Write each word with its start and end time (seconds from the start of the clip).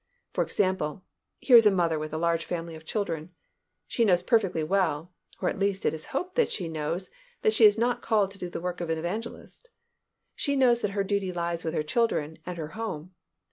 For 0.33 0.43
example, 0.43 1.05
here 1.37 1.57
is 1.57 1.67
a 1.67 1.69
mother 1.69 1.99
with 1.99 2.11
a 2.11 2.17
large 2.17 2.43
family 2.43 2.73
of 2.73 2.85
children. 2.87 3.35
She 3.87 4.03
knows 4.03 4.23
perfectly 4.23 4.63
well, 4.63 5.13
or 5.39 5.47
at 5.47 5.59
least 5.59 5.85
it 5.85 5.93
is 5.93 6.07
hoped 6.07 6.33
that 6.33 6.51
she 6.51 6.67
knows, 6.67 7.11
that 7.43 7.53
she 7.53 7.65
is 7.65 7.77
not 7.77 8.01
called 8.01 8.31
to 8.31 8.39
do 8.39 8.49
the 8.49 8.59
work 8.61 8.81
of 8.81 8.89
an 8.89 8.97
evangelist. 8.97 9.69
She 10.33 10.55
knows 10.55 10.81
that 10.81 10.89
her 10.97 11.03
duty 11.03 11.31
lies 11.31 11.63
with 11.63 11.75
her 11.75 11.83
children 11.83 12.39
and 12.47 12.57
her 12.57 12.69
home. 12.69 13.13